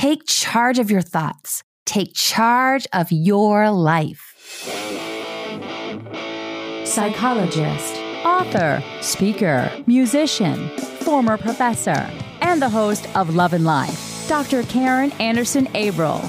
Take 0.00 0.24
charge 0.24 0.78
of 0.78 0.90
your 0.90 1.02
thoughts. 1.02 1.62
Take 1.84 2.14
charge 2.14 2.86
of 2.94 3.12
your 3.12 3.70
life. 3.70 4.34
Psychologist, 6.86 7.96
author, 8.24 8.82
speaker, 9.02 9.70
musician, 9.86 10.70
former 11.04 11.36
professor, 11.36 12.10
and 12.40 12.62
the 12.62 12.70
host 12.70 13.14
of 13.14 13.34
Love 13.34 13.52
and 13.52 13.66
Life, 13.66 14.26
Dr. 14.26 14.62
Karin 14.62 15.12
Anderson 15.20 15.66
Abrell. 15.74 16.22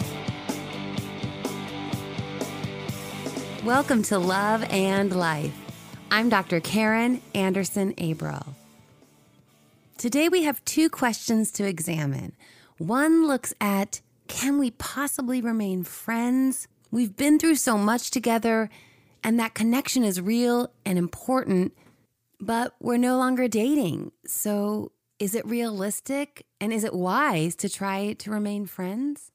Welcome 3.64 4.04
to 4.04 4.20
Love 4.20 4.66
and 4.66 5.16
Life. 5.16 5.56
I'm 6.12 6.28
Dr. 6.28 6.60
Karin 6.60 7.22
Anderson 7.34 7.94
Abrell. 7.94 8.48
Today 9.98 10.28
we 10.28 10.44
have 10.44 10.66
two 10.66 10.90
questions 10.90 11.52
to 11.52 11.66
examine. 11.66 12.34
One 12.82 13.28
looks 13.28 13.54
at 13.62 14.02
can 14.28 14.58
we 14.58 14.72
possibly 14.72 15.40
remain 15.40 15.84
friends? 15.84 16.68
We've 16.90 17.16
been 17.16 17.38
through 17.38 17.58
so 17.58 17.78
much 17.78 18.10
together, 18.10 18.72
and 19.24 19.40
that 19.40 19.54
connection 19.54 20.04
is 20.04 20.20
real 20.20 20.74
and 20.84 20.98
important, 20.98 21.78
but 22.40 22.74
we're 22.80 22.98
no 22.98 23.20
longer 23.20 23.48
dating. 23.48 24.14
So, 24.26 24.94
is 25.20 25.36
it 25.36 25.46
realistic 25.46 26.48
and 26.60 26.74
is 26.74 26.84
it 26.84 26.96
wise 26.96 27.56
to 27.58 27.70
try 27.70 28.14
to 28.14 28.32
remain 28.32 28.66
friends? 28.66 29.32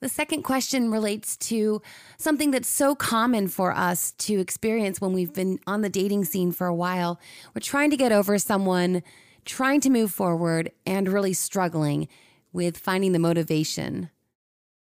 The 0.00 0.10
second 0.10 0.42
question 0.42 0.90
relates 0.90 1.38
to 1.38 1.80
something 2.18 2.50
that's 2.50 2.68
so 2.68 2.94
common 2.94 3.48
for 3.48 3.72
us 3.74 4.12
to 4.18 4.40
experience 4.40 5.00
when 5.00 5.14
we've 5.14 5.32
been 5.32 5.58
on 5.66 5.80
the 5.80 5.88
dating 5.88 6.26
scene 6.26 6.52
for 6.52 6.66
a 6.66 6.74
while. 6.74 7.18
We're 7.54 7.60
trying 7.60 7.88
to 7.90 7.96
get 7.96 8.12
over 8.12 8.38
someone, 8.38 9.02
trying 9.44 9.80
to 9.82 9.90
move 9.90 10.10
forward, 10.12 10.70
and 10.86 11.08
really 11.08 11.32
struggling 11.32 12.08
with 12.52 12.76
finding 12.76 13.12
the 13.12 13.18
motivation. 13.18 14.10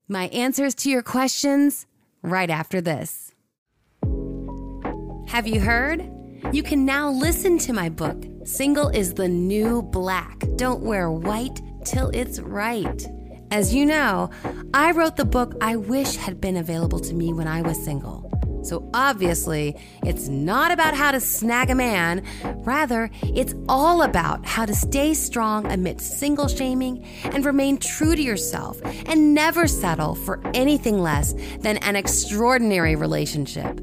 My 0.07 0.27
answers 0.27 0.75
to 0.75 0.89
your 0.89 1.01
questions 1.01 1.85
right 2.21 2.49
after 2.49 2.81
this. 2.81 3.33
Have 5.27 5.47
you 5.47 5.61
heard? 5.61 6.09
You 6.51 6.63
can 6.63 6.85
now 6.85 7.09
listen 7.09 7.57
to 7.59 7.73
my 7.73 7.87
book, 7.87 8.25
Single 8.43 8.89
is 8.89 9.13
the 9.13 9.27
New 9.27 9.81
Black. 9.83 10.43
Don't 10.55 10.81
wear 10.81 11.09
white 11.09 11.61
till 11.85 12.09
it's 12.09 12.39
right. 12.39 13.07
As 13.51 13.73
you 13.73 13.85
know, 13.85 14.29
I 14.73 14.91
wrote 14.91 15.17
the 15.17 15.25
book 15.25 15.55
I 15.61 15.75
wish 15.75 16.15
had 16.15 16.41
been 16.41 16.57
available 16.57 16.99
to 16.99 17.13
me 17.13 17.33
when 17.33 17.47
I 17.47 17.61
was 17.61 17.81
single. 17.81 18.30
So 18.63 18.89
obviously, 18.93 19.75
it's 20.03 20.27
not 20.27 20.71
about 20.71 20.95
how 20.95 21.11
to 21.11 21.19
snag 21.19 21.69
a 21.69 21.75
man. 21.75 22.23
Rather, 22.57 23.09
it's 23.23 23.55
all 23.67 24.03
about 24.03 24.45
how 24.45 24.65
to 24.65 24.75
stay 24.75 25.13
strong 25.13 25.71
amidst 25.71 26.19
single 26.19 26.47
shaming 26.47 27.03
and 27.23 27.45
remain 27.45 27.77
true 27.77 28.15
to 28.15 28.21
yourself 28.21 28.79
and 28.83 29.33
never 29.33 29.67
settle 29.67 30.15
for 30.15 30.41
anything 30.53 30.99
less 30.99 31.33
than 31.59 31.77
an 31.77 31.95
extraordinary 31.95 32.95
relationship. 32.95 33.79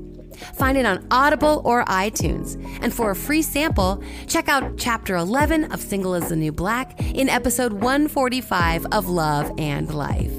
Find 0.54 0.78
it 0.78 0.86
on 0.86 1.06
Audible 1.10 1.62
or 1.64 1.84
iTunes. 1.86 2.54
And 2.80 2.94
for 2.94 3.10
a 3.10 3.16
free 3.16 3.42
sample, 3.42 4.02
check 4.26 4.48
out 4.48 4.78
Chapter 4.78 5.16
11 5.16 5.72
of 5.72 5.80
Single 5.80 6.14
is 6.14 6.28
the 6.28 6.36
New 6.36 6.52
Black 6.52 6.98
in 7.00 7.28
episode 7.28 7.72
145 7.72 8.86
of 8.92 9.08
Love 9.08 9.52
and 9.58 9.92
Life. 9.92 10.37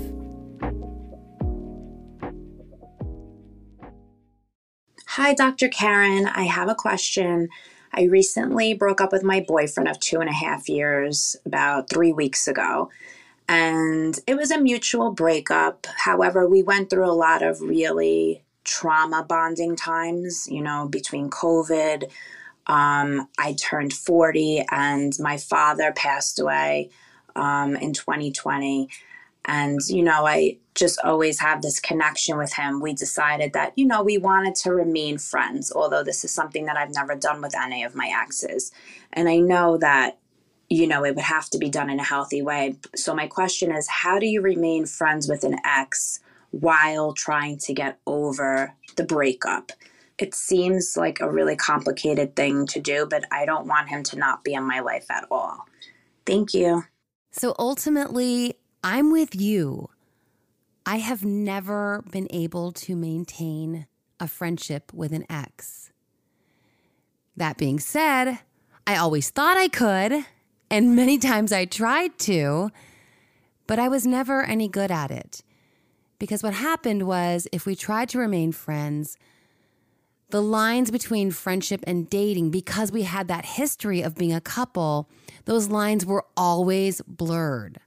Hi, 5.22 5.34
Dr. 5.34 5.67
Karin. 5.67 6.28
I 6.28 6.44
have 6.44 6.70
a 6.70 6.75
question. 6.75 7.50
I 7.94 8.03
recently 8.03 8.73
broke 8.73 9.02
up 9.02 9.12
with 9.12 9.22
my 9.22 9.42
boyfriend 9.45 9.89
of 9.89 10.00
two 10.00 10.22
and 10.22 10.30
a 10.30 10.34
half 10.34 10.70
years 10.70 11.36
about 11.45 11.89
three 11.89 12.14
weeks 12.14 12.48
ago. 12.48 12.89
And 13.50 14.17
it 14.28 14.38
was 14.38 14.50
a 14.50 14.58
mutual 14.58 15.12
breakup. 15.12 15.88
However, 15.97 16.47
we 16.47 16.64
went 16.64 16.90
through 16.90 17.06
a 17.06 17.12
lot 17.12 17.44
of 17.44 17.59
really 17.59 18.45
trauma 18.64 19.25
bonding 19.28 19.75
times, 19.75 20.47
you 20.50 20.62
know, 20.62 20.88
between 20.88 21.30
COVID. 21.30 22.09
Um, 22.68 23.28
I 23.38 23.58
turned 23.59 23.91
40 23.91 24.68
and 24.72 25.12
my 25.19 25.35
father 25.35 25.91
passed 25.91 26.40
away 26.40 26.91
um, 27.35 27.75
in 27.75 27.91
2020. 27.91 28.88
And, 29.51 29.79
you 29.87 30.03
know, 30.03 30.27
I 30.27 30.59
just 30.75 30.99
always 31.03 31.39
have 31.39 31.63
this 31.63 31.79
connection 31.79 32.37
with 32.37 32.53
him. 32.53 32.81
We 32.81 32.93
decided 32.93 33.53
that, 33.53 33.73
you 33.75 33.87
know, 33.87 34.03
we 34.03 34.19
wanted 34.19 34.53
to 34.57 34.71
remain 34.71 35.17
friends, 35.17 35.71
although 35.75 36.03
this 36.03 36.23
is 36.23 36.29
something 36.29 36.65
that 36.65 36.77
I've 36.77 36.93
never 36.93 37.15
done 37.15 37.41
with 37.41 37.55
any 37.59 37.83
of 37.83 37.95
my 37.95 38.13
exes. 38.15 38.71
And 39.11 39.27
I 39.27 39.37
know 39.37 39.75
that, 39.79 40.19
you 40.69 40.85
know, 40.85 41.03
it 41.03 41.15
would 41.15 41.25
have 41.25 41.49
to 41.49 41.57
be 41.57 41.67
done 41.67 41.89
in 41.89 41.99
a 41.99 42.03
healthy 42.03 42.43
way. 42.43 42.75
So 42.95 43.15
my 43.15 43.25
question 43.25 43.75
is 43.75 43.89
how 43.89 44.19
do 44.19 44.27
you 44.27 44.39
remain 44.41 44.85
friends 44.85 45.27
with 45.27 45.43
an 45.43 45.55
ex 45.66 46.19
while 46.51 47.13
trying 47.13 47.57
to 47.57 47.73
get 47.73 47.97
over 48.05 48.75
the 48.97 49.03
breakup. 49.03 49.71
It 50.19 50.35
seems 50.35 50.95
like 50.95 51.21
a 51.21 51.31
really 51.31 51.55
complicated 51.55 52.35
thing 52.35 52.67
to 52.67 52.79
do, 52.79 53.07
but 53.09 53.25
I 53.31 53.45
don't 53.47 53.66
want 53.66 53.89
him 53.89 54.03
to 54.03 54.16
not 54.16 54.43
be 54.43 54.53
in 54.53 54.63
my 54.63 54.81
life 54.81 55.09
at 55.09 55.25
all. 55.31 55.66
Thank 56.27 56.53
you. 56.53 56.83
So 57.31 57.55
ultimately, 57.57 58.57
I'm 58.84 59.12
with 59.12 59.35
you. 59.35 59.90
I 60.85 60.97
have 61.00 61.25
never 61.25 62.03
been 62.12 62.28
able 62.29 62.72
to 62.72 62.95
maintain 62.95 63.88
a 64.22 64.28
friendship 64.28 64.94
with 64.94 65.12
an 65.12 65.25
ex. 65.29 65.91
That 67.35 67.57
being 67.57 67.79
said, 67.79 68.40
I 68.88 68.95
always 68.95 69.29
thought 69.29 69.57
I 69.57 69.67
could, 69.67 70.25
and 70.72 70.95
many 70.95 71.17
times 71.17 71.51
I 71.51 71.66
tried 71.66 72.17
to, 72.19 72.72
but 73.67 73.79
I 73.79 73.90
was 73.90 74.07
never 74.07 74.44
any 74.44 74.69
good 74.69 74.91
at 74.91 75.11
it. 75.11 75.41
Because 76.17 76.41
what 76.41 76.53
happened 76.53 77.06
was, 77.06 77.47
if 77.51 77.66
we 77.66 77.75
tried 77.75 78.07
to 78.09 78.19
remain 78.19 78.53
friends, 78.53 79.17
the 80.29 80.41
lines 80.41 80.90
between 80.90 81.31
friendship 81.31 81.84
and 81.85 82.09
dating, 82.09 82.51
because 82.51 82.94
we 82.94 83.03
had 83.03 83.28
that 83.28 83.46
history 83.46 84.01
of 84.01 84.16
being 84.16 84.34
a 84.34 84.41
couple, 84.41 85.09
those 85.46 85.67
lines 85.67 86.06
were 86.06 86.25
always 86.38 87.01
blurred 87.01 87.79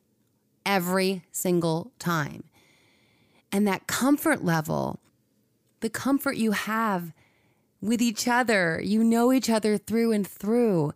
every 0.65 1.23
single 1.33 1.93
time. 1.99 2.45
And 3.51 3.67
that 3.67 3.87
comfort 3.87 4.45
level, 4.45 5.01
the 5.81 5.91
comfort 5.91 6.37
you 6.37 6.53
have 6.53 7.13
with 7.81 8.01
each 8.01 8.29
other, 8.29 8.81
you 8.83 9.03
know 9.03 9.33
each 9.33 9.51
other 9.51 9.77
through 9.77 10.13
and 10.13 10.27
through 10.27 10.93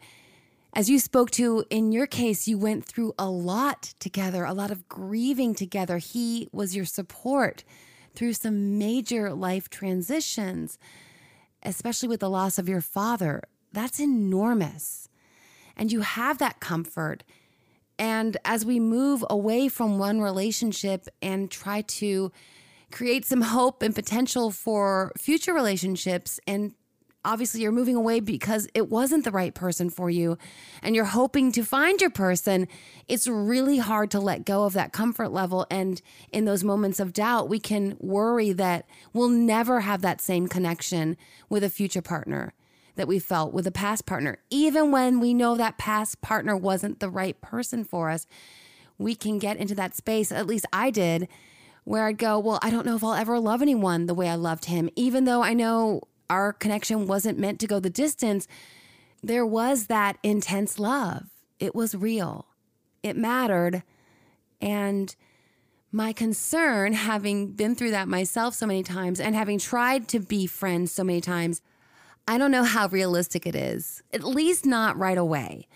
as 0.76 0.90
you 0.90 0.98
spoke 0.98 1.30
to 1.30 1.64
in 1.70 1.90
your 1.90 2.06
case, 2.06 2.46
you 2.46 2.58
went 2.58 2.84
through 2.84 3.14
a 3.18 3.30
lot 3.30 3.94
together, 3.98 4.44
a 4.44 4.52
lot 4.52 4.70
of 4.70 4.86
grieving 4.90 5.54
together. 5.54 5.96
He 5.96 6.50
was 6.52 6.76
your 6.76 6.84
support 6.84 7.64
through 8.14 8.34
some 8.34 8.78
major 8.78 9.32
life 9.32 9.70
transitions, 9.70 10.78
especially 11.62 12.10
with 12.10 12.20
the 12.20 12.28
loss 12.28 12.58
of 12.58 12.68
your 12.68 12.82
father. 12.82 13.42
That's 13.72 13.98
enormous. 13.98 15.08
And 15.78 15.90
you 15.90 16.02
have 16.02 16.36
that 16.38 16.60
comfort. 16.60 17.24
And 17.98 18.36
as 18.44 18.64
we 18.64 18.78
move 18.80 19.24
away 19.30 19.68
from 19.68 19.98
one 19.98 20.20
relationship 20.20 21.08
and 21.22 21.50
try 21.50 21.82
to 21.82 22.32
create 22.92 23.24
some 23.24 23.40
hope 23.40 23.82
and 23.82 23.94
potential 23.94 24.50
for 24.50 25.12
future 25.18 25.52
relationships 25.52 26.38
and 26.46 26.74
obviously 27.26 27.60
you're 27.60 27.72
moving 27.72 27.96
away 27.96 28.20
because 28.20 28.68
it 28.72 28.88
wasn't 28.88 29.24
the 29.24 29.32
right 29.32 29.54
person 29.54 29.90
for 29.90 30.08
you 30.08 30.38
and 30.82 30.94
you're 30.94 31.04
hoping 31.04 31.50
to 31.52 31.64
find 31.64 32.00
your 32.00 32.10
person, 32.10 32.68
it's 33.08 33.26
really 33.26 33.78
hard 33.78 34.10
to 34.12 34.20
let 34.20 34.46
go 34.46 34.64
of 34.64 34.72
that 34.72 34.92
comfort 34.92 35.30
level. 35.30 35.66
And 35.70 36.00
in 36.32 36.44
those 36.44 36.62
moments 36.62 37.00
of 37.00 37.12
doubt, 37.12 37.48
we 37.48 37.58
can 37.58 37.96
worry 37.98 38.52
that 38.52 38.86
we'll 39.12 39.28
never 39.28 39.80
have 39.80 40.02
that 40.02 40.20
same 40.20 40.46
connection 40.46 41.16
with 41.50 41.64
a 41.64 41.70
future 41.70 42.02
partner 42.02 42.54
that 42.96 43.08
we 43.08 43.18
felt 43.18 43.52
with 43.52 43.66
a 43.66 43.72
past 43.72 44.04
partner. 44.06 44.38
Even 44.50 44.90
when 44.90 45.20
we 45.20 45.32
know 45.32 45.56
that 45.56 45.78
past 45.78 46.20
partner 46.20 46.56
wasn't 46.56 47.00
the 47.00 47.08
right 47.08 47.40
person 47.40 47.84
for 47.84 48.10
us, 48.10 48.26
we 48.98 49.14
can 49.14 49.38
get 49.38 49.58
into 49.58 49.74
that 49.74 49.94
space, 49.94 50.32
at 50.32 50.46
least 50.46 50.66
I 50.72 50.90
did, 50.90 51.28
where 51.84 52.06
I'd 52.06 52.18
go, 52.18 52.38
Well, 52.38 52.58
I 52.62 52.70
don't 52.70 52.86
know 52.86 52.96
if 52.96 53.04
I'll 53.04 53.14
ever 53.14 53.38
love 53.38 53.62
anyone 53.62 54.06
the 54.06 54.14
way 54.14 54.28
I 54.28 54.34
loved 54.34 54.64
him, 54.64 54.90
even 54.96 55.24
though 55.24 55.42
I 55.42 55.52
know 55.52 56.02
our 56.28 56.52
connection 56.52 57.06
wasn't 57.06 57.38
meant 57.38 57.60
to 57.60 57.66
go 57.66 57.78
the 57.78 57.90
distance, 57.90 58.48
there 59.22 59.46
was 59.46 59.86
that 59.86 60.18
intense 60.22 60.78
love. 60.78 61.26
It 61.58 61.74
was 61.74 61.94
real, 61.94 62.46
it 63.02 63.16
mattered. 63.16 63.82
And 64.60 65.14
my 65.92 66.12
concern, 66.12 66.94
having 66.94 67.52
been 67.52 67.74
through 67.74 67.92
that 67.92 68.08
myself 68.08 68.54
so 68.54 68.66
many 68.66 68.82
times 68.82 69.20
and 69.20 69.34
having 69.34 69.58
tried 69.58 70.08
to 70.08 70.20
be 70.20 70.46
friends 70.46 70.92
so 70.92 71.04
many 71.04 71.20
times, 71.20 71.62
I 72.28 72.38
don't 72.38 72.50
know 72.50 72.64
how 72.64 72.88
realistic 72.88 73.46
it 73.46 73.54
is, 73.54 74.02
at 74.12 74.24
least 74.24 74.66
not 74.66 74.98
right 74.98 75.18
away. 75.18 75.68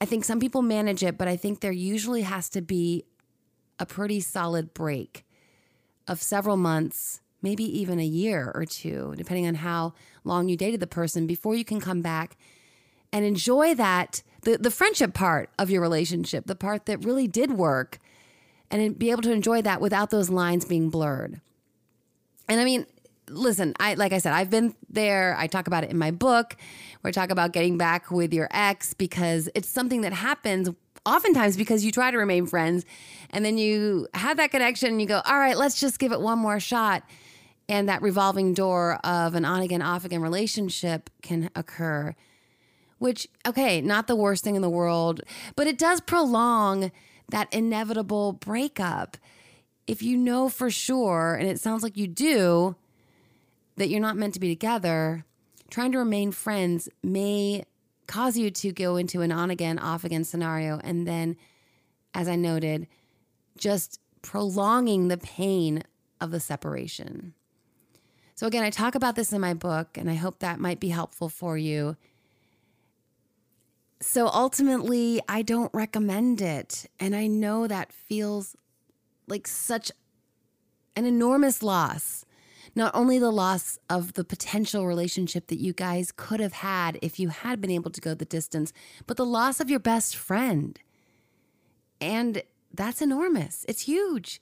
I 0.00 0.04
think 0.04 0.24
some 0.24 0.40
people 0.40 0.62
manage 0.62 1.02
it, 1.02 1.18
but 1.18 1.28
I 1.28 1.36
think 1.36 1.60
there 1.60 1.72
usually 1.72 2.22
has 2.22 2.48
to 2.50 2.60
be 2.60 3.04
a 3.78 3.86
pretty 3.86 4.20
solid 4.20 4.74
break 4.74 5.24
of 6.08 6.22
several 6.22 6.56
months 6.56 7.20
maybe 7.42 7.64
even 7.64 7.98
a 7.98 8.04
year 8.04 8.52
or 8.54 8.64
two, 8.64 9.14
depending 9.16 9.46
on 9.46 9.56
how 9.56 9.92
long 10.24 10.48
you 10.48 10.56
dated 10.56 10.80
the 10.80 10.86
person, 10.86 11.26
before 11.26 11.56
you 11.56 11.64
can 11.64 11.80
come 11.80 12.00
back 12.00 12.36
and 13.12 13.24
enjoy 13.24 13.74
that 13.74 14.22
the, 14.42 14.56
the 14.56 14.70
friendship 14.70 15.12
part 15.12 15.50
of 15.58 15.68
your 15.68 15.82
relationship, 15.82 16.46
the 16.46 16.54
part 16.54 16.86
that 16.86 17.04
really 17.04 17.26
did 17.26 17.52
work, 17.52 17.98
and 18.70 18.98
be 18.98 19.10
able 19.10 19.22
to 19.22 19.32
enjoy 19.32 19.60
that 19.62 19.80
without 19.80 20.10
those 20.10 20.30
lines 20.30 20.64
being 20.64 20.88
blurred. 20.88 21.40
And 22.48 22.60
I 22.60 22.64
mean, 22.64 22.86
listen, 23.28 23.74
I 23.78 23.94
like 23.94 24.12
I 24.12 24.18
said, 24.18 24.32
I've 24.32 24.50
been 24.50 24.74
there. 24.88 25.36
I 25.38 25.46
talk 25.46 25.66
about 25.66 25.84
it 25.84 25.90
in 25.90 25.98
my 25.98 26.10
book 26.10 26.56
where 27.00 27.08
I 27.08 27.12
talk 27.12 27.30
about 27.30 27.52
getting 27.52 27.78
back 27.78 28.10
with 28.10 28.32
your 28.32 28.48
ex 28.50 28.94
because 28.94 29.48
it's 29.54 29.68
something 29.68 30.02
that 30.02 30.12
happens 30.12 30.70
oftentimes 31.04 31.56
because 31.56 31.84
you 31.84 31.92
try 31.92 32.10
to 32.10 32.18
remain 32.18 32.46
friends 32.46 32.84
and 33.30 33.44
then 33.44 33.58
you 33.58 34.06
have 34.14 34.36
that 34.36 34.50
connection 34.50 34.90
and 34.90 35.00
you 35.00 35.06
go, 35.06 35.20
all 35.24 35.38
right, 35.38 35.56
let's 35.56 35.80
just 35.80 35.98
give 35.98 36.12
it 36.12 36.20
one 36.20 36.38
more 36.38 36.60
shot. 36.60 37.02
And 37.68 37.88
that 37.88 38.02
revolving 38.02 38.54
door 38.54 38.98
of 39.04 39.34
an 39.34 39.44
on 39.44 39.62
again, 39.62 39.82
off 39.82 40.04
again 40.04 40.20
relationship 40.20 41.10
can 41.22 41.48
occur, 41.56 42.14
which, 42.98 43.28
okay, 43.46 43.80
not 43.80 44.06
the 44.06 44.16
worst 44.16 44.44
thing 44.44 44.56
in 44.56 44.62
the 44.62 44.70
world, 44.70 45.22
but 45.56 45.66
it 45.66 45.78
does 45.78 46.00
prolong 46.00 46.92
that 47.30 47.52
inevitable 47.52 48.32
breakup. 48.34 49.16
If 49.86 50.02
you 50.02 50.16
know 50.16 50.48
for 50.48 50.70
sure, 50.70 51.34
and 51.34 51.48
it 51.48 51.60
sounds 51.60 51.82
like 51.82 51.96
you 51.96 52.06
do, 52.06 52.76
that 53.76 53.88
you're 53.88 54.00
not 54.00 54.16
meant 54.16 54.34
to 54.34 54.40
be 54.40 54.48
together, 54.48 55.24
trying 55.70 55.92
to 55.92 55.98
remain 55.98 56.32
friends 56.32 56.88
may 57.02 57.64
cause 58.06 58.36
you 58.36 58.50
to 58.50 58.72
go 58.72 58.96
into 58.96 59.22
an 59.22 59.32
on 59.32 59.50
again, 59.50 59.78
off 59.78 60.04
again 60.04 60.24
scenario. 60.24 60.78
And 60.84 61.06
then, 61.06 61.36
as 62.14 62.28
I 62.28 62.36
noted, 62.36 62.86
just 63.56 64.00
prolonging 64.20 65.08
the 65.08 65.16
pain 65.16 65.82
of 66.20 66.30
the 66.30 66.40
separation. 66.40 67.34
So, 68.34 68.46
again, 68.46 68.64
I 68.64 68.70
talk 68.70 68.94
about 68.94 69.16
this 69.16 69.32
in 69.32 69.40
my 69.40 69.54
book, 69.54 69.96
and 69.96 70.10
I 70.10 70.14
hope 70.14 70.38
that 70.38 70.60
might 70.60 70.80
be 70.80 70.88
helpful 70.88 71.28
for 71.28 71.56
you. 71.56 71.96
So, 74.00 74.26
ultimately, 74.26 75.20
I 75.28 75.42
don't 75.42 75.72
recommend 75.72 76.40
it. 76.40 76.86
And 76.98 77.14
I 77.14 77.28
know 77.28 77.66
that 77.66 77.92
feels 77.92 78.56
like 79.28 79.46
such 79.46 79.92
an 80.96 81.06
enormous 81.06 81.62
loss 81.62 82.24
not 82.74 82.94
only 82.94 83.18
the 83.18 83.30
loss 83.30 83.78
of 83.90 84.14
the 84.14 84.24
potential 84.24 84.86
relationship 84.86 85.48
that 85.48 85.60
you 85.60 85.72
guys 85.72 86.12
could 86.14 86.40
have 86.40 86.54
had 86.54 86.98
if 87.02 87.20
you 87.20 87.28
had 87.28 87.60
been 87.60 87.70
able 87.70 87.90
to 87.90 88.00
go 88.00 88.14
the 88.14 88.24
distance, 88.24 88.72
but 89.06 89.16
the 89.16 89.26
loss 89.26 89.60
of 89.60 89.70
your 89.70 89.80
best 89.80 90.16
friend. 90.16 90.78
And 92.00 92.42
that's 92.72 93.02
enormous. 93.02 93.64
It's 93.68 93.82
huge. 93.82 94.40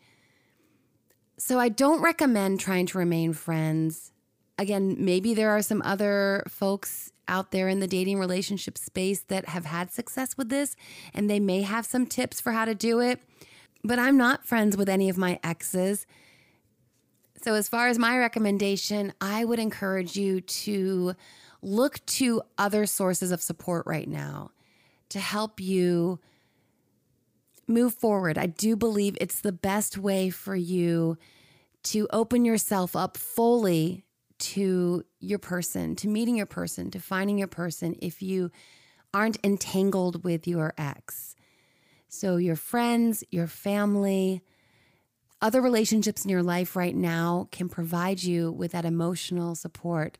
So 1.36 1.58
I 1.58 1.68
don't 1.68 2.02
recommend 2.02 2.60
trying 2.60 2.86
to 2.86 2.98
remain 2.98 3.32
friends. 3.32 4.12
Again, 4.58 4.96
maybe 4.98 5.34
there 5.34 5.50
are 5.50 5.62
some 5.62 5.82
other 5.84 6.44
folks 6.48 7.12
out 7.26 7.50
there 7.50 7.68
in 7.68 7.80
the 7.80 7.86
dating 7.86 8.18
relationship 8.18 8.76
space 8.76 9.20
that 9.28 9.48
have 9.48 9.64
had 9.64 9.90
success 9.90 10.36
with 10.36 10.50
this, 10.50 10.76
and 11.14 11.30
they 11.30 11.40
may 11.40 11.62
have 11.62 11.86
some 11.86 12.06
tips 12.06 12.40
for 12.40 12.52
how 12.52 12.64
to 12.64 12.74
do 12.74 13.00
it. 13.00 13.20
But 13.82 13.98
I'm 13.98 14.18
not 14.18 14.44
friends 14.44 14.76
with 14.76 14.88
any 14.88 15.08
of 15.08 15.16
my 15.16 15.38
exes. 15.42 16.06
So, 17.42 17.54
as 17.54 17.70
far 17.70 17.88
as 17.88 17.98
my 17.98 18.18
recommendation, 18.18 19.14
I 19.18 19.46
would 19.46 19.58
encourage 19.58 20.14
you 20.14 20.42
to 20.42 21.14
look 21.62 22.04
to 22.04 22.42
other 22.58 22.84
sources 22.84 23.32
of 23.32 23.40
support 23.40 23.86
right 23.86 24.08
now 24.08 24.50
to 25.08 25.18
help 25.18 25.58
you 25.58 26.20
move 27.66 27.94
forward. 27.94 28.36
I 28.36 28.46
do 28.46 28.76
believe 28.76 29.16
it's 29.20 29.40
the 29.40 29.52
best 29.52 29.96
way 29.96 30.28
for 30.28 30.54
you 30.54 31.16
to 31.84 32.06
open 32.12 32.44
yourself 32.44 32.94
up 32.94 33.16
fully 33.16 34.04
to 34.38 35.04
your 35.18 35.38
person, 35.38 35.96
to 35.96 36.08
meeting 36.08 36.36
your 36.36 36.46
person, 36.46 36.90
to 36.90 37.00
finding 37.00 37.38
your 37.38 37.48
person 37.48 37.96
if 38.02 38.20
you 38.20 38.50
aren't 39.14 39.38
entangled 39.42 40.24
with 40.24 40.46
your 40.46 40.74
ex. 40.76 41.36
So, 42.06 42.36
your 42.36 42.56
friends, 42.56 43.24
your 43.30 43.46
family, 43.46 44.42
other 45.42 45.60
relationships 45.60 46.24
in 46.24 46.30
your 46.30 46.42
life 46.42 46.76
right 46.76 46.94
now 46.94 47.48
can 47.50 47.68
provide 47.68 48.22
you 48.22 48.52
with 48.52 48.72
that 48.72 48.84
emotional 48.84 49.54
support 49.54 50.18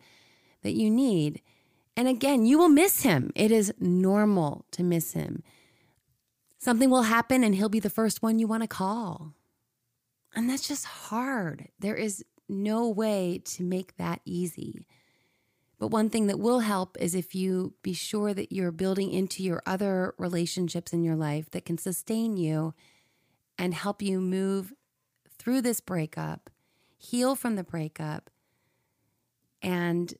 that 0.62 0.72
you 0.72 0.90
need. 0.90 1.42
And 1.96 2.08
again, 2.08 2.46
you 2.46 2.58
will 2.58 2.68
miss 2.68 3.02
him. 3.02 3.30
It 3.34 3.50
is 3.50 3.72
normal 3.78 4.64
to 4.72 4.82
miss 4.82 5.12
him. 5.12 5.42
Something 6.58 6.90
will 6.90 7.02
happen 7.02 7.42
and 7.44 7.54
he'll 7.54 7.68
be 7.68 7.80
the 7.80 7.90
first 7.90 8.22
one 8.22 8.38
you 8.38 8.46
want 8.46 8.62
to 8.62 8.68
call. 8.68 9.34
And 10.34 10.48
that's 10.48 10.68
just 10.68 10.84
hard. 10.84 11.68
There 11.78 11.96
is 11.96 12.24
no 12.48 12.88
way 12.88 13.40
to 13.44 13.62
make 13.62 13.96
that 13.96 14.20
easy. 14.24 14.86
But 15.78 15.88
one 15.88 16.10
thing 16.10 16.26
that 16.26 16.38
will 16.38 16.60
help 16.60 16.96
is 17.00 17.14
if 17.14 17.34
you 17.34 17.74
be 17.82 17.94
sure 17.94 18.34
that 18.34 18.52
you're 18.52 18.70
building 18.70 19.10
into 19.10 19.42
your 19.42 19.62
other 19.64 20.14
relationships 20.18 20.92
in 20.92 21.02
your 21.02 21.16
life 21.16 21.50
that 21.50 21.64
can 21.64 21.78
sustain 21.78 22.36
you 22.36 22.74
and 23.56 23.72
help 23.72 24.02
you 24.02 24.20
move 24.20 24.74
through 25.40 25.62
this 25.62 25.80
breakup, 25.80 26.50
heal 26.98 27.34
from 27.34 27.56
the 27.56 27.64
breakup, 27.64 28.28
and 29.62 30.12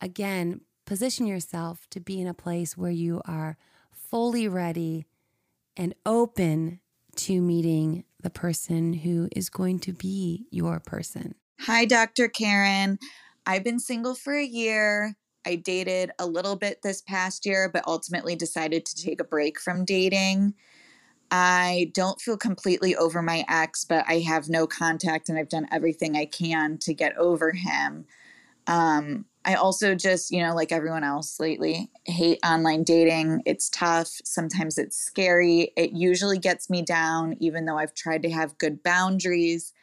again, 0.00 0.62
position 0.86 1.26
yourself 1.26 1.86
to 1.90 2.00
be 2.00 2.20
in 2.20 2.26
a 2.26 2.34
place 2.34 2.76
where 2.76 2.90
you 2.90 3.20
are 3.26 3.58
fully 3.92 4.48
ready 4.48 5.04
and 5.76 5.94
open 6.06 6.80
to 7.16 7.42
meeting 7.42 8.04
the 8.22 8.30
person 8.30 8.94
who 8.94 9.28
is 9.36 9.50
going 9.50 9.78
to 9.78 9.92
be 9.92 10.46
your 10.50 10.80
person. 10.80 11.34
Hi, 11.60 11.84
Dr. 11.84 12.28
Karin. 12.28 12.98
I've 13.44 13.62
been 13.62 13.78
single 13.78 14.14
for 14.14 14.34
a 14.34 14.44
year. 14.44 15.16
I 15.46 15.56
dated 15.56 16.12
a 16.18 16.26
little 16.26 16.56
bit 16.56 16.80
this 16.82 17.02
past 17.02 17.44
year, 17.44 17.68
but 17.70 17.86
ultimately 17.86 18.36
decided 18.36 18.86
to 18.86 19.02
take 19.02 19.20
a 19.20 19.24
break 19.24 19.60
from 19.60 19.84
dating. 19.84 20.54
I 21.30 21.90
don't 21.94 22.20
feel 22.20 22.36
completely 22.36 22.94
over 22.94 23.22
my 23.22 23.44
ex, 23.48 23.84
but 23.84 24.04
I 24.08 24.20
have 24.20 24.48
no 24.48 24.66
contact 24.66 25.28
and 25.28 25.38
I've 25.38 25.48
done 25.48 25.66
everything 25.72 26.16
I 26.16 26.26
can 26.26 26.78
to 26.78 26.94
get 26.94 27.16
over 27.16 27.52
him. 27.52 28.06
Um, 28.66 29.26
I 29.44 29.54
also 29.54 29.94
just, 29.94 30.30
you 30.30 30.42
know, 30.42 30.54
like 30.54 30.72
everyone 30.72 31.04
else 31.04 31.38
lately, 31.38 31.90
hate 32.04 32.38
online 32.44 32.82
dating. 32.82 33.42
It's 33.44 33.68
tough. 33.68 34.10
Sometimes 34.24 34.78
it's 34.78 34.96
scary. 34.96 35.72
It 35.76 35.92
usually 35.92 36.38
gets 36.38 36.70
me 36.70 36.80
down, 36.82 37.36
even 37.40 37.66
though 37.66 37.76
I've 37.76 37.94
tried 37.94 38.22
to 38.22 38.30
have 38.30 38.56
good 38.56 38.82
boundaries. 38.82 39.74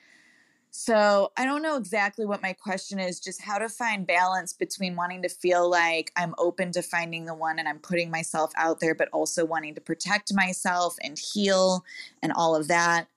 So 0.74 1.34
I 1.36 1.44
don't 1.44 1.62
know 1.62 1.76
exactly 1.76 2.26
what 2.26 2.42
my 2.42 2.54
question 2.54 2.98
is, 2.98 3.20
just 3.20 3.42
how 3.42 3.58
to 3.58 3.68
find 3.68 4.08
balance 4.08 4.54
between 4.54 4.96
wanting 4.96 5.22
to 5.24 5.30
feel 5.30 5.70
like 5.70 6.14
I'm 6.16 6.34
open 6.38 6.72
to 6.72 6.82
finding 6.82 7.26
the 7.26 7.36
one 7.36 7.60
and 7.60 7.68
I'm 7.68 7.80
putting 7.80 8.10
myself 8.10 8.54
out 8.56 8.80
there, 8.80 8.96
but 8.96 9.10
also 9.12 9.44
wanting 9.44 9.76
to 9.76 9.82
protect 9.82 10.34
myself 10.34 10.96
and 11.04 11.20
heal 11.20 11.84
and 12.24 12.32
all 12.32 12.56
of 12.56 12.70
that. 12.70 13.08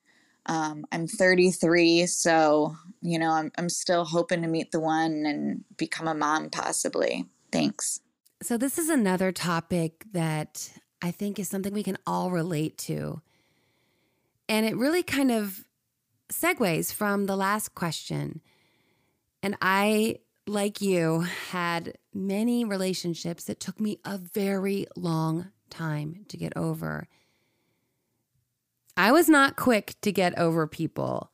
Um, 0.47 0.85
I'm 0.91 1.07
33, 1.07 2.07
so 2.07 2.77
you 3.01 3.19
know 3.19 3.31
I'm 3.31 3.53
I'm 3.57 3.71
still 3.71 4.05
hoping 4.05 4.43
to 4.43 4.49
meet 4.49 4.73
the 4.73 4.81
one 4.81 5.25
and 5.25 5.65
become 5.77 6.09
a 6.09 6.15
mom 6.15 6.51
possibly. 6.51 7.25
Thanks. 7.53 8.01
So 8.43 8.59
this 8.59 8.79
is 8.79 8.91
another 8.91 9.33
topic 9.33 10.05
that 10.13 10.71
I 11.01 11.13
think 11.13 11.39
is 11.39 11.49
something 11.49 11.73
we 11.73 11.85
can 11.85 11.99
all 12.07 12.31
relate 12.31 12.77
to. 12.79 13.23
And 14.49 14.67
it 14.67 14.77
really 14.77 15.03
kind 15.03 15.31
of 15.31 15.65
segues 16.31 16.93
from 16.93 17.27
the 17.27 17.37
last 17.37 17.75
question. 17.75 18.41
And 19.43 19.57
I, 19.61 20.19
like 20.47 20.81
you, 20.81 21.21
had 21.51 21.99
many 22.13 22.65
relationships 22.65 23.45
that 23.45 23.61
took 23.61 23.81
me 23.81 23.99
a 24.05 24.19
very 24.19 24.87
long 24.97 25.49
time 25.71 26.25
to 26.29 26.37
get 26.37 26.57
over. 26.57 27.09
I 28.97 29.13
was 29.13 29.29
not 29.29 29.57
quick 29.57 29.95
to 30.03 30.13
get 30.13 30.39
over 30.39 30.67
people. 30.67 31.31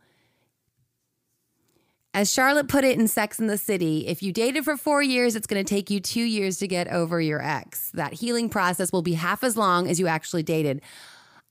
As 2.12 2.32
Charlotte 2.32 2.66
put 2.66 2.82
it 2.82 2.98
in 2.98 3.06
Sex 3.06 3.38
in 3.38 3.46
the 3.46 3.58
City, 3.58 4.08
if 4.08 4.20
you 4.22 4.32
dated 4.32 4.64
for 4.64 4.76
four 4.76 5.00
years, 5.00 5.36
it's 5.36 5.46
going 5.46 5.64
to 5.64 5.68
take 5.68 5.90
you 5.90 6.00
two 6.00 6.22
years 6.22 6.58
to 6.58 6.66
get 6.66 6.88
over 6.88 7.20
your 7.20 7.40
ex. 7.40 7.92
That 7.92 8.14
healing 8.14 8.48
process 8.48 8.90
will 8.90 9.02
be 9.02 9.12
half 9.12 9.44
as 9.44 9.56
long 9.56 9.86
as 9.86 10.00
you 10.00 10.08
actually 10.08 10.42
dated. 10.42 10.80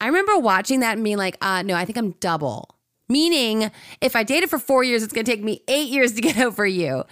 I 0.02 0.08
remember 0.08 0.38
watching 0.38 0.82
that 0.82 0.96
and 0.96 1.04
being 1.04 1.18
like, 1.18 1.38
uh, 1.42 1.62
no, 1.62 1.76
I 1.76 1.86
think 1.86 1.98
I'm 1.98 2.12
double. 2.20 2.76
Meaning, 3.10 3.72
if 4.02 4.16
I 4.16 4.24
dated 4.24 4.50
for 4.50 4.60
four 4.60 4.84
years, 4.84 5.02
it's 5.02 5.14
going 5.14 5.26
to 5.26 5.32
take 5.32 5.44
me 5.44 5.64
eight 5.68 5.90
years 5.90 6.14
to 6.14 6.22
get 6.22 6.38
over 6.38 6.66
you. 6.66 7.04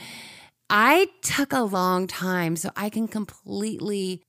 I 0.70 1.08
took 1.22 1.54
a 1.54 1.62
long 1.62 2.08
time, 2.08 2.56
so 2.56 2.70
I 2.76 2.90
can 2.90 3.08
completely 3.08 4.22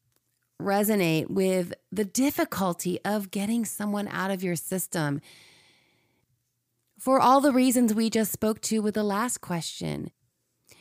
resonate 0.60 1.30
with 1.30 1.72
the 1.92 2.04
difficulty 2.04 2.98
of 3.04 3.30
getting 3.30 3.64
someone 3.64 4.08
out 4.08 4.30
of 4.30 4.42
your 4.42 4.56
system 4.56 5.20
for 6.98 7.20
all 7.20 7.40
the 7.40 7.52
reasons 7.52 7.94
we 7.94 8.10
just 8.10 8.32
spoke 8.32 8.60
to 8.60 8.80
with 8.80 8.94
the 8.94 9.04
last 9.04 9.40
question. 9.40 10.10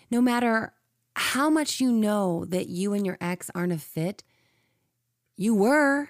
No 0.10 0.20
matter 0.20 0.74
how 1.16 1.50
much 1.50 1.80
you 1.80 1.92
know 1.92 2.46
that 2.46 2.68
you 2.68 2.94
and 2.94 3.06
your 3.06 3.18
ex 3.22 3.52
aren't 3.54 3.74
a 3.74 3.78
fit, 3.78 4.24
you 5.36 5.54
were 5.54 6.10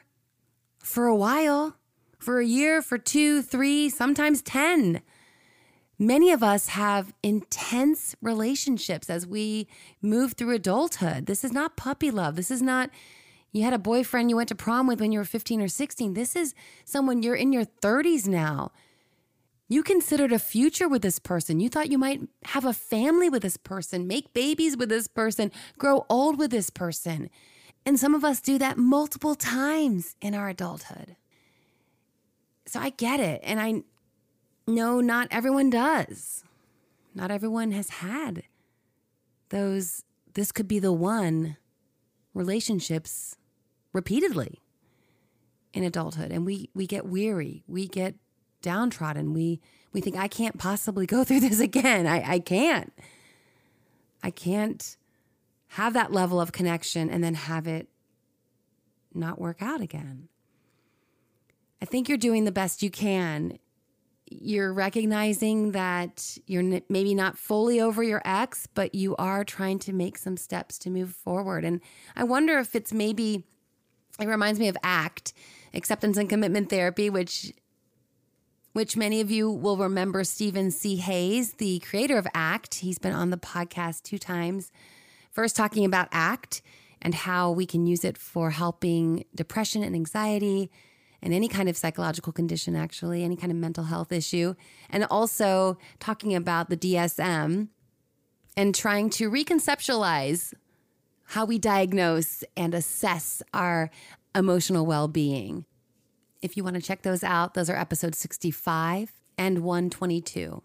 for 0.79 1.07
a 1.07 1.15
while 1.15 1.75
for 2.17 2.39
a 2.39 2.45
year, 2.45 2.81
for 2.81 2.97
two, 2.97 3.41
three, 3.41 3.89
sometimes 3.89 4.41
10. 4.41 5.01
Many 5.99 6.31
of 6.31 6.43
us 6.43 6.69
have 6.69 7.13
intense 7.23 8.15
relationships 8.21 9.09
as 9.09 9.25
we 9.25 9.67
move 10.01 10.33
through 10.33 10.53
adulthood. 10.55 11.25
This 11.25 11.43
is 11.43 11.51
not 11.51 11.75
puppy 11.77 12.11
love. 12.11 12.35
This 12.35 12.51
is 12.51 12.61
not, 12.61 12.89
You 13.51 13.63
had 13.63 13.73
a 13.73 13.79
boyfriend 13.79 14.29
you 14.29 14.35
went 14.35 14.49
to 14.49 14.55
prom 14.55 14.85
with 14.87 14.99
when 14.99 15.11
you 15.11 15.19
were 15.19 15.25
15 15.25 15.61
or 15.61 15.67
16. 15.67 16.13
This 16.13 16.35
is 16.35 16.53
someone 16.85 17.23
you're 17.23 17.35
in 17.35 17.53
your 17.53 17.65
30s 17.65 18.27
now. 18.27 18.71
You 19.69 19.83
considered 19.83 20.31
a 20.31 20.39
future 20.39 20.87
with 20.87 21.01
this 21.01 21.19
person. 21.19 21.59
You 21.59 21.69
thought 21.69 21.91
you 21.91 21.97
might 21.97 22.21
have 22.45 22.65
a 22.65 22.73
family 22.73 23.29
with 23.29 23.41
this 23.41 23.57
person, 23.57 24.07
make 24.07 24.33
babies 24.33 24.77
with 24.77 24.89
this 24.89 25.07
person, 25.07 25.51
grow 25.77 26.05
old 26.09 26.37
with 26.37 26.51
this 26.51 26.69
person. 26.69 27.29
And 27.85 27.99
some 27.99 28.13
of 28.13 28.23
us 28.23 28.39
do 28.39 28.57
that 28.59 28.77
multiple 28.77 29.35
times 29.35 30.15
in 30.21 30.35
our 30.35 30.49
adulthood. 30.49 31.15
So 32.67 32.79
I 32.79 32.89
get 32.91 33.19
it. 33.19 33.41
And 33.43 33.59
I 33.59 33.83
know 34.67 34.99
not 34.99 35.27
everyone 35.31 35.69
does. 35.69 36.43
Not 37.15 37.31
everyone 37.31 37.71
has 37.71 37.89
had 37.89 38.43
those, 39.49 40.03
this 40.33 40.51
could 40.51 40.67
be 40.67 40.79
the 40.79 40.91
one 40.91 41.57
relationships 42.33 43.37
repeatedly 43.93 44.61
in 45.73 45.83
adulthood. 45.83 46.31
And 46.31 46.45
we, 46.45 46.69
we 46.73 46.85
get 46.85 47.05
weary, 47.05 47.63
we 47.67 47.87
get 47.87 48.15
downtrodden. 48.61 49.33
We, 49.33 49.61
we 49.93 50.01
think, 50.01 50.17
I 50.17 50.27
can't 50.27 50.57
possibly 50.57 51.05
go 51.05 51.23
through 51.23 51.39
this 51.41 51.59
again. 51.59 52.05
I, 52.05 52.33
I 52.33 52.39
can't. 52.39 52.93
I 54.21 54.31
can't 54.31 54.97
have 55.69 55.93
that 55.93 56.11
level 56.11 56.41
of 56.41 56.51
connection 56.51 57.09
and 57.09 57.23
then 57.23 57.35
have 57.35 57.67
it 57.67 57.87
not 59.13 59.39
work 59.39 59.61
out 59.61 59.81
again. 59.81 60.27
I 61.81 61.85
think 61.85 62.09
you're 62.09 62.17
doing 62.17 62.45
the 62.45 62.51
best 62.51 62.81
you 62.81 62.89
can. 62.89 63.59
You're 64.29 64.73
recognizing 64.73 65.71
that 65.71 66.37
you're 66.47 66.81
maybe 66.89 67.15
not 67.15 67.37
fully 67.37 67.79
over 67.79 68.03
your 68.03 68.21
ex, 68.25 68.67
but 68.67 68.93
you 68.93 69.15
are 69.15 69.43
trying 69.43 69.79
to 69.79 69.93
make 69.93 70.17
some 70.17 70.37
steps 70.37 70.77
to 70.79 70.89
move 70.89 71.11
forward. 71.11 71.63
And 71.63 71.79
I 72.15 72.23
wonder 72.23 72.59
if 72.59 72.75
it's 72.75 72.91
maybe, 72.91 73.45
it 74.19 74.27
reminds 74.27 74.59
me 74.59 74.67
of 74.67 74.77
ACT, 74.83 75.33
acceptance 75.73 76.17
and 76.17 76.29
commitment 76.29 76.69
therapy, 76.69 77.09
which 77.09 77.53
which 78.73 78.95
many 78.95 79.21
of 79.21 79.31
you 79.31 79.49
will 79.49 79.75
remember 79.75 80.23
Stephen 80.23 80.69
C. 80.69 80.97
Hayes, 80.97 81.53
the 81.53 81.79
creator 81.79 82.15
of 82.15 82.27
ACT. 82.35 82.75
He's 82.75 82.99
been 82.99 83.11
on 83.11 83.31
the 83.31 83.37
podcast 83.37 84.03
two 84.03 84.19
times. 84.19 84.71
First, 85.31 85.55
talking 85.55 85.83
about 85.83 86.09
ACT 86.11 86.61
and 87.01 87.15
how 87.15 87.49
we 87.49 87.65
can 87.65 87.87
use 87.87 88.05
it 88.05 88.19
for 88.19 88.51
helping 88.51 89.25
depression 89.33 89.81
and 89.81 89.95
anxiety 89.95 90.69
and 91.21 91.33
any 91.33 91.47
kind 91.47 91.67
of 91.69 91.77
psychological 91.77 92.31
condition, 92.31 92.75
actually, 92.75 93.23
any 93.23 93.35
kind 93.35 93.51
of 93.51 93.57
mental 93.57 93.85
health 93.85 94.11
issue. 94.11 94.55
And 94.89 95.05
also 95.05 95.77
talking 95.99 96.35
about 96.35 96.69
the 96.69 96.77
DSM 96.77 97.69
and 98.55 98.75
trying 98.75 99.09
to 99.11 99.29
reconceptualize 99.29 100.53
how 101.31 101.45
we 101.45 101.59
diagnose 101.59 102.43
and 102.55 102.73
assess 102.73 103.41
our 103.53 103.89
emotional 104.33 104.85
well 104.85 105.07
being. 105.07 105.65
If 106.41 106.55
you 106.55 106.63
want 106.63 106.75
to 106.75 106.81
check 106.81 107.01
those 107.01 107.23
out, 107.23 107.53
those 107.53 107.69
are 107.69 107.75
episodes 107.75 108.17
65 108.19 109.11
and 109.37 109.59
122. 109.59 110.61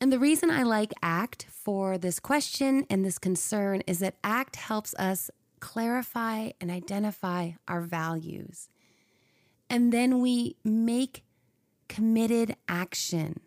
And 0.00 0.12
the 0.12 0.18
reason 0.18 0.50
I 0.50 0.62
like 0.62 0.92
ACT 1.02 1.44
for 1.44 1.98
this 1.98 2.18
question 2.20 2.86
and 2.88 3.04
this 3.04 3.18
concern 3.18 3.82
is 3.86 3.98
that 3.98 4.16
ACT 4.24 4.56
helps 4.56 4.94
us 4.94 5.30
clarify 5.60 6.50
and 6.60 6.70
identify 6.70 7.52
our 7.68 7.82
values. 7.82 8.70
And 9.70 9.92
then 9.92 10.20
we 10.20 10.56
make 10.64 11.22
committed 11.88 12.56
action. 12.68 13.40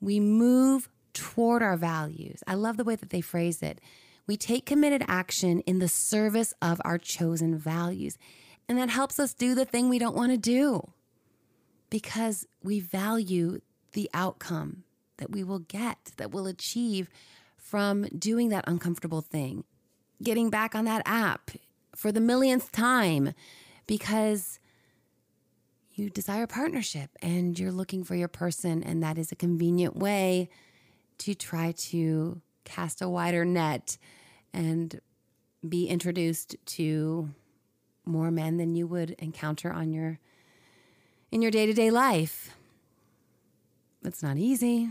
We 0.00 0.18
move 0.18 0.88
toward 1.12 1.62
our 1.62 1.76
values. 1.76 2.42
I 2.46 2.54
love 2.54 2.78
the 2.78 2.84
way 2.84 2.96
that 2.96 3.10
they 3.10 3.20
phrase 3.20 3.62
it. 3.62 3.80
We 4.26 4.36
take 4.36 4.64
committed 4.64 5.04
action 5.06 5.60
in 5.60 5.78
the 5.78 5.88
service 5.88 6.54
of 6.62 6.80
our 6.84 6.96
chosen 6.96 7.58
values. 7.58 8.16
And 8.68 8.78
that 8.78 8.88
helps 8.88 9.20
us 9.20 9.34
do 9.34 9.54
the 9.54 9.66
thing 9.66 9.88
we 9.88 9.98
don't 9.98 10.16
want 10.16 10.32
to 10.32 10.38
do 10.38 10.90
because 11.90 12.46
we 12.62 12.80
value 12.80 13.60
the 13.92 14.08
outcome 14.14 14.84
that 15.18 15.30
we 15.30 15.44
will 15.44 15.58
get, 15.58 16.12
that 16.16 16.30
we'll 16.30 16.46
achieve 16.46 17.10
from 17.58 18.04
doing 18.18 18.48
that 18.48 18.64
uncomfortable 18.66 19.20
thing. 19.20 19.64
Getting 20.22 20.48
back 20.48 20.74
on 20.74 20.86
that 20.86 21.02
app 21.04 21.50
for 21.94 22.10
the 22.10 22.20
millionth 22.20 22.72
time 22.72 23.34
because 23.86 24.58
you 25.94 26.10
desire 26.10 26.46
partnership 26.46 27.10
and 27.20 27.58
you're 27.58 27.72
looking 27.72 28.04
for 28.04 28.14
your 28.14 28.28
person, 28.28 28.82
and 28.82 29.02
that 29.02 29.18
is 29.18 29.32
a 29.32 29.36
convenient 29.36 29.96
way 29.96 30.48
to 31.18 31.34
try 31.34 31.72
to 31.72 32.40
cast 32.64 33.02
a 33.02 33.08
wider 33.08 33.44
net 33.44 33.98
and 34.52 35.00
be 35.68 35.86
introduced 35.86 36.56
to 36.66 37.30
more 38.04 38.30
men 38.30 38.56
than 38.56 38.74
you 38.74 38.86
would 38.86 39.10
encounter 39.18 39.72
on 39.72 39.92
your 39.92 40.18
in 41.30 41.40
your 41.40 41.50
day-to-day 41.50 41.90
life. 41.90 42.56
It's 44.04 44.22
not 44.22 44.36
easy. 44.36 44.90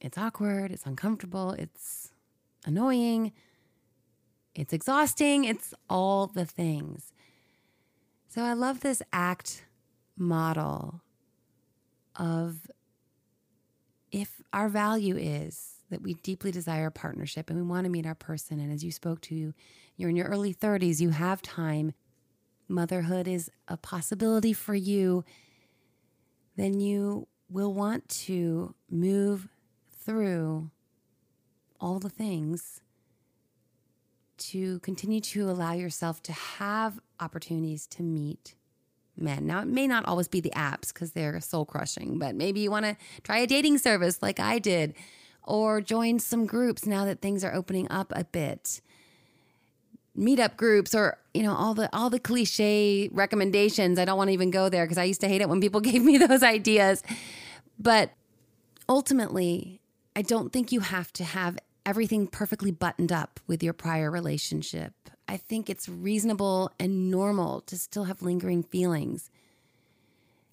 It's 0.00 0.18
awkward, 0.18 0.70
it's 0.70 0.86
uncomfortable, 0.86 1.52
it's 1.52 2.12
annoying, 2.64 3.32
it's 4.54 4.72
exhausting, 4.72 5.44
it's 5.44 5.72
all 5.88 6.26
the 6.26 6.44
things. 6.44 7.12
So 8.28 8.42
I 8.42 8.52
love 8.52 8.80
this 8.80 9.02
ACT 9.12 9.64
model 10.16 11.02
of 12.14 12.70
if 14.10 14.40
our 14.52 14.68
value 14.68 15.16
is 15.16 15.76
that 15.90 16.02
we 16.02 16.14
deeply 16.14 16.50
desire 16.50 16.90
partnership 16.90 17.50
and 17.50 17.58
we 17.58 17.66
want 17.66 17.84
to 17.84 17.90
meet 17.90 18.06
our 18.06 18.14
person. 18.14 18.58
And 18.58 18.72
as 18.72 18.82
you 18.82 18.90
spoke 18.90 19.20
to, 19.22 19.52
you're 19.96 20.10
in 20.10 20.16
your 20.16 20.28
early 20.28 20.54
30s, 20.54 21.00
you 21.00 21.10
have 21.10 21.42
time, 21.42 21.92
motherhood 22.68 23.28
is 23.28 23.50
a 23.68 23.76
possibility 23.76 24.52
for 24.52 24.74
you, 24.74 25.24
then 26.56 26.80
you 26.80 27.28
will 27.48 27.72
want 27.72 28.08
to 28.08 28.74
move 28.90 29.48
through 29.90 30.70
all 31.80 31.98
the 31.98 32.08
things 32.08 32.80
to 34.38 34.78
continue 34.80 35.20
to 35.20 35.48
allow 35.48 35.72
yourself 35.72 36.22
to 36.22 36.32
have 36.32 37.00
opportunities 37.20 37.86
to 37.86 38.02
meet 38.02 38.54
men. 39.18 39.46
Now, 39.46 39.60
it 39.60 39.68
may 39.68 39.86
not 39.86 40.06
always 40.06 40.28
be 40.28 40.40
the 40.40 40.50
apps 40.50 40.92
because 40.92 41.12
they're 41.12 41.40
soul 41.40 41.64
crushing, 41.64 42.18
but 42.18 42.34
maybe 42.34 42.60
you 42.60 42.70
want 42.70 42.84
to 42.86 42.96
try 43.22 43.38
a 43.38 43.46
dating 43.46 43.78
service 43.78 44.22
like 44.22 44.40
I 44.40 44.58
did 44.58 44.94
or 45.42 45.80
join 45.80 46.18
some 46.18 46.46
groups 46.46 46.86
now 46.86 47.04
that 47.04 47.20
things 47.20 47.44
are 47.44 47.54
opening 47.54 47.90
up 47.90 48.12
a 48.14 48.24
bit. 48.24 48.80
Meetup 50.18 50.56
groups 50.56 50.94
or 50.94 51.18
you 51.34 51.42
know 51.42 51.54
all 51.54 51.74
the 51.74 51.94
all 51.94 52.08
the 52.08 52.18
cliche 52.18 53.10
recommendations. 53.12 53.98
I 53.98 54.06
don't 54.06 54.16
want 54.16 54.28
to 54.28 54.32
even 54.32 54.50
go 54.50 54.70
there 54.70 54.84
because 54.84 54.96
i 54.96 55.04
used 55.04 55.20
to 55.20 55.28
hate 55.28 55.42
it 55.42 55.48
when 55.48 55.60
people 55.60 55.80
gave 55.82 56.02
me 56.02 56.16
those 56.16 56.42
ideas. 56.42 57.02
But 57.78 58.12
ultimately 58.88 59.80
i 60.14 60.22
don't 60.22 60.52
think 60.52 60.72
you 60.72 60.80
have 60.80 61.12
to 61.12 61.24
have 61.24 61.58
everything 61.84 62.26
perfectly 62.26 62.70
buttoned 62.70 63.12
up 63.12 63.40
with 63.46 63.62
your 63.62 63.72
prior 63.72 64.10
relationship 64.10 64.92
i 65.28 65.36
think 65.36 65.68
it's 65.68 65.88
reasonable 65.88 66.70
and 66.78 67.10
normal 67.10 67.60
to 67.62 67.76
still 67.76 68.04
have 68.04 68.22
lingering 68.22 68.62
feelings 68.62 69.30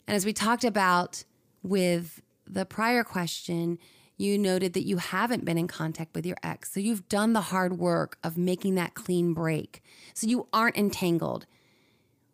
and 0.08 0.16
as 0.16 0.26
we 0.26 0.34
talked 0.34 0.64
about 0.64 1.24
with 1.64 2.22
the 2.46 2.66
prior 2.66 3.04
question 3.04 3.78
you 4.18 4.38
noted 4.38 4.74
that 4.74 4.86
you 4.86 4.98
haven't 4.98 5.44
been 5.44 5.58
in 5.58 5.68
contact 5.68 6.14
with 6.16 6.26
your 6.26 6.38
ex. 6.44 6.72
So 6.72 6.80
you've 6.80 7.08
done 7.10 7.34
the 7.34 7.42
hard 7.42 7.78
work 7.78 8.18
of 8.24 8.38
making 8.38 8.76
that 8.76 8.94
clean 8.94 9.34
break. 9.34 9.82
So 10.14 10.28
you 10.28 10.48
aren't 10.54 10.78
entangled. 10.78 11.46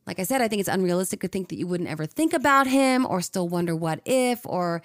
Like 0.06 0.20
I 0.20 0.24
said, 0.24 0.42
I 0.42 0.48
think 0.48 0.60
it's 0.60 0.70
unrealistic 0.70 1.22
to 1.22 1.28
think 1.28 1.50
that 1.50 1.58
you 1.58 1.68
wouldn't 1.68 1.90
ever 1.90 2.06
think 2.06 2.34
about 2.34 2.68
him 2.68 3.06
or 3.06 3.22
still 3.22 3.48
wonder 3.48 3.76
what 3.76 4.02
if 4.06 4.46
or 4.46 4.82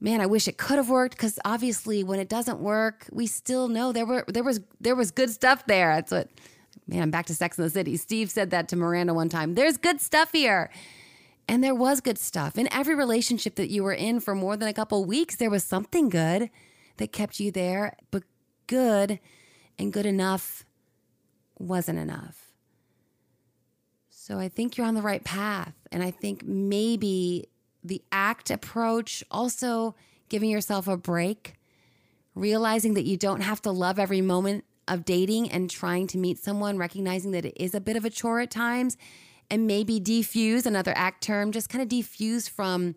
man, 0.00 0.20
I 0.20 0.26
wish 0.26 0.46
it 0.46 0.58
could 0.58 0.76
have 0.76 0.88
worked 0.88 1.16
because 1.16 1.38
obviously 1.44 2.04
when 2.04 2.20
it 2.20 2.28
doesn't 2.28 2.60
work, 2.60 3.06
we 3.12 3.26
still 3.26 3.68
know 3.68 3.92
there 3.92 4.06
were 4.06 4.24
there 4.28 4.44
was 4.44 4.60
there 4.80 4.94
was 4.94 5.10
good 5.10 5.30
stuff 5.30 5.66
there. 5.66 5.94
That's 5.96 6.12
what 6.12 6.28
man, 6.88 7.02
I'm 7.02 7.10
back 7.10 7.26
to 7.26 7.34
Sex 7.34 7.58
in 7.58 7.64
the 7.64 7.70
City. 7.70 7.96
Steve 7.96 8.30
said 8.30 8.50
that 8.50 8.68
to 8.68 8.76
Miranda 8.76 9.14
one 9.14 9.28
time. 9.28 9.54
There's 9.54 9.76
good 9.76 10.00
stuff 10.00 10.32
here. 10.32 10.70
And 11.46 11.62
there 11.62 11.74
was 11.74 12.00
good 12.00 12.18
stuff. 12.18 12.58
In 12.58 12.70
every 12.72 12.94
relationship 12.94 13.54
that 13.56 13.70
you 13.70 13.82
were 13.84 13.92
in 13.92 14.20
for 14.20 14.34
more 14.34 14.56
than 14.56 14.68
a 14.68 14.74
couple 14.74 15.04
weeks, 15.04 15.36
there 15.36 15.50
was 15.50 15.64
something 15.64 16.08
good 16.08 16.50
that 16.96 17.12
kept 17.12 17.40
you 17.40 17.50
there, 17.50 17.96
but 18.10 18.22
good 18.66 19.20
and 19.78 19.92
good 19.92 20.06
enough 20.06 20.64
wasn't 21.58 21.98
enough. 21.98 22.52
So 24.10 24.38
I 24.38 24.48
think 24.48 24.76
you're 24.76 24.86
on 24.86 24.94
the 24.94 25.02
right 25.02 25.24
path. 25.24 25.74
And 25.90 26.02
I 26.02 26.10
think 26.10 26.44
maybe 26.44 27.48
the 27.82 28.02
ACT 28.12 28.50
approach, 28.50 29.24
also 29.30 29.94
giving 30.28 30.50
yourself 30.50 30.86
a 30.86 30.98
break, 30.98 31.54
realizing 32.34 32.92
that 32.94 33.04
you 33.04 33.16
don't 33.16 33.40
have 33.40 33.62
to 33.62 33.70
love 33.70 33.98
every 33.98 34.20
moment 34.20 34.64
of 34.88 35.04
dating 35.04 35.50
and 35.50 35.70
trying 35.70 36.06
to 36.08 36.18
meet 36.18 36.38
someone, 36.38 36.78
recognizing 36.78 37.32
that 37.32 37.44
it 37.44 37.54
is 37.56 37.74
a 37.74 37.80
bit 37.80 37.96
of 37.96 38.04
a 38.04 38.10
chore 38.10 38.40
at 38.40 38.50
times 38.50 38.96
and 39.50 39.66
maybe 39.66 40.00
defuse 40.00 40.66
another 40.66 40.92
ACT 40.96 41.22
term, 41.22 41.52
just 41.52 41.68
kind 41.68 41.82
of 41.82 41.88
defuse 41.88 42.48
from 42.48 42.94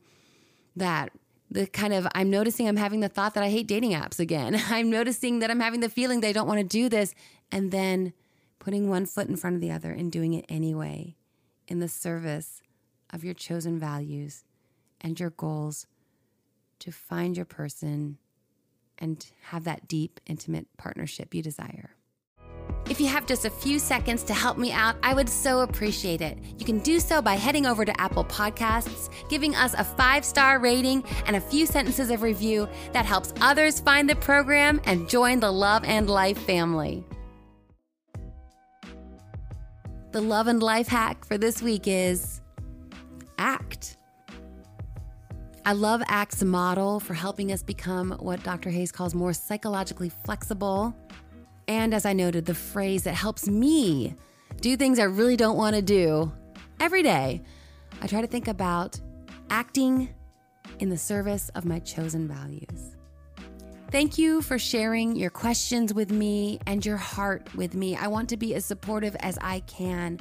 that. 0.75 1.12
The 1.50 1.67
kind 1.67 1.93
of, 1.93 2.07
I'm 2.15 2.29
noticing 2.29 2.67
I'm 2.67 2.77
having 2.77 3.01
the 3.01 3.10
thought 3.10 3.33
that 3.33 3.43
I 3.43 3.50
hate 3.50 3.67
dating 3.67 3.91
apps 3.91 4.19
again. 4.19 4.62
I'm 4.69 4.89
noticing 4.89 5.39
that 5.39 5.51
I'm 5.51 5.60
having 5.60 5.81
the 5.81 5.89
feeling 5.89 6.21
that 6.21 6.27
I 6.27 6.31
don't 6.31 6.48
want 6.48 6.60
to 6.60 6.65
do 6.65 6.88
this. 6.88 7.13
And 7.51 7.71
then 7.71 8.13
putting 8.60 8.89
one 8.89 9.05
foot 9.05 9.27
in 9.27 9.36
front 9.36 9.55
of 9.55 9.62
the 9.62 9.71
other 9.71 9.91
and 9.91 10.12
doing 10.12 10.33
it 10.33 10.45
anyway 10.48 11.15
in 11.67 11.79
the 11.79 11.88
service 11.88 12.62
of 13.12 13.24
your 13.24 13.33
chosen 13.33 13.79
values 13.79 14.45
and 15.01 15.19
your 15.19 15.31
goals 15.31 15.88
to 16.79 16.91
find 16.91 17.36
your 17.36 17.45
person 17.45 18.17
and 19.01 19.25
have 19.41 19.65
that 19.65 19.88
deep, 19.88 20.22
intimate 20.25 20.67
partnership 20.77 21.34
you 21.34 21.41
desire. 21.41 21.89
If 22.89 23.00
you 23.00 23.08
have 23.08 23.25
just 23.25 23.46
a 23.46 23.50
few 23.50 23.79
seconds 23.79 24.24
to 24.24 24.34
help 24.34 24.58
me 24.58 24.72
out, 24.72 24.96
I 25.01 25.13
would 25.13 25.29
so 25.29 25.62
appreciate 25.62 26.22
it. 26.22 26.38
You 26.58 26.65
can 26.65 26.79
do 26.79 27.00
so 27.00 27.22
by 27.22 27.36
heading 27.36 27.65
over 27.65 27.86
to 27.86 28.01
Apple 28.01 28.25
Podcasts, 28.25 29.10
giving 29.29 29.55
us 29.55 29.74
a 29.75 29.84
five 29.84 30.25
star 30.25 30.60
rating, 30.60 31.03
and 31.25 31.36
a 31.36 31.41
few 31.41 31.65
sentences 31.65 32.12
of 32.12 32.22
review 32.22 32.67
that 32.91 33.05
helps 33.05 33.34
others 33.39 33.79
find 33.79 34.10
the 34.10 34.15
program 34.15 34.81
and 34.86 35.08
join 35.08 35.39
the 35.39 35.51
Love 35.51 35.84
and 35.86 36.10
Life 36.10 36.38
family. 36.39 37.05
The 40.12 40.22
Love 40.22 40.48
and 40.48 40.62
Life 40.62 40.88
hack 40.88 41.24
for 41.24 41.38
this 41.38 41.62
week 41.62 41.84
is 41.86 42.41
ACT. 43.38 43.96
I 45.65 45.74
love 45.74 46.01
ACT's 46.08 46.44
model 46.44 47.00
for 47.00 47.13
helping 47.13 47.51
us 47.51 47.62
become 47.62 48.12
what 48.20 48.44
Dr. 48.44 48.70
Hayes 48.70 48.91
calls 48.91 49.13
more 49.13 49.34
psychologically 49.34 50.12
flexible 50.25 50.96
and 51.72 51.94
as 51.94 52.06
I 52.06 52.12
noted, 52.12 52.46
the 52.46 52.53
phrase 52.53 53.03
that 53.03 53.13
helps 53.13 53.48
me 53.48 54.15
do 54.60 54.75
things 54.75 55.00
I 55.00 55.03
really 55.03 55.38
don't 55.38 55.56
want 55.56 55.74
to 55.75 55.82
do 55.82 56.30
every 56.82 57.01
day, 57.01 57.41
I 58.01 58.08
try 58.08 58.20
to 58.20 58.27
think 58.27 58.50
about 58.50 59.00
acting 59.50 60.10
in 60.80 60.89
the 60.89 60.98
service 60.98 61.50
of 61.56 61.63
my 61.63 61.80
chosen 61.80 62.27
values. 62.27 62.98
Thank 63.89 64.18
you 64.18 64.41
for 64.41 64.60
sharing 64.60 65.15
your 65.15 65.30
questions 65.30 65.94
with 65.94 66.12
me 66.12 66.60
and 66.68 66.86
your 66.86 66.98
heart 66.98 67.53
with 67.56 67.74
me. 67.74 67.96
I 67.96 68.08
want 68.08 68.27
to 68.30 68.38
be 68.38 68.53
as 68.56 68.65
supportive 68.65 69.15
as 69.22 69.38
I 69.39 69.62
can 69.62 70.20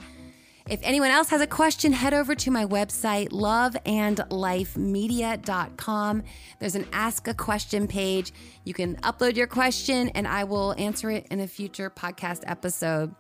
if 0.71 0.81
anyone 0.85 1.11
else 1.11 1.29
has 1.31 1.41
a 1.41 1.49
question, 1.49 1.93
head 1.93 2.15
over 2.15 2.37
to 2.37 2.51
my 2.51 2.65
website, 2.65 3.31
loveandlifemedia.com. 3.31 6.23
There's 6.61 6.77
an 6.77 6.87
ask 6.93 7.27
a 7.27 7.35
question 7.35 7.89
page. 7.89 8.33
You 8.63 8.73
can 8.73 8.95
upload 8.99 9.35
your 9.35 9.49
question 9.49 10.11
and 10.11 10.29
I 10.29 10.45
will 10.45 10.77
answer 10.79 11.11
it 11.11 11.27
in 11.29 11.41
a 11.41 11.49
future 11.49 11.91
podcast 11.91 12.45
episode. 12.47 13.13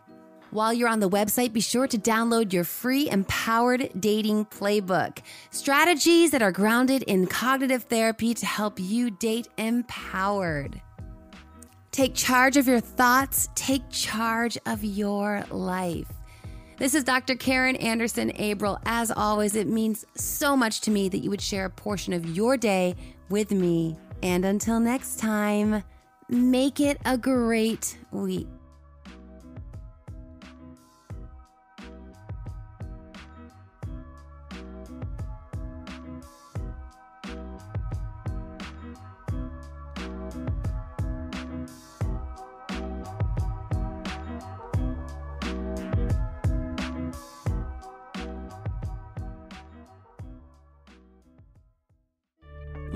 While 0.53 0.73
you're 0.73 0.89
on 0.89 1.01
the 1.01 1.11
website, 1.11 1.53
be 1.53 1.61
sure 1.61 1.89
to 1.89 1.99
download 1.99 2.53
your 2.53 2.63
free 2.63 3.11
empowered 3.11 3.91
dating 3.99 4.45
playbook. 4.47 5.19
Strategies 5.51 6.31
that 6.31 6.43
are 6.43 6.53
grounded 6.53 7.03
in 7.03 7.27
cognitive 7.27 7.83
therapy 7.85 8.33
to 8.35 8.47
help 8.47 8.79
you 8.79 9.11
date 9.11 9.49
empowered. 9.59 10.81
Take 11.91 12.15
charge 12.15 12.57
of 12.57 12.69
your 12.69 12.79
thoughts, 12.79 13.49
take 13.57 13.83
charge 13.91 14.57
of 14.67 14.85
your 14.85 15.45
life. 15.51 16.20
This 16.81 16.95
is 16.95 17.05
Dr. 17.05 17.35
Karin 17.35 17.77
Anderson 17.77 18.33
Abrell. 18.39 18.81
As 18.87 19.11
always, 19.11 19.55
it 19.55 19.67
means 19.67 20.07
so 20.15 20.57
much 20.57 20.81
to 20.81 20.91
me 20.91 21.11
that 21.11 21.19
you 21.19 21.29
would 21.29 21.43
share 21.43 21.67
a 21.67 21.71
portion 21.71 22.15
of 22.15 22.35
your 22.35 22.57
day 22.57 22.97
with 23.29 23.51
me. 23.51 23.99
And 24.23 24.47
until 24.47 24.81
next 24.81 25.19
time, 25.19 25.85
make 26.31 26.81
it 26.81 26.97
a 27.05 27.19
great 27.19 27.99
week. 28.13 28.49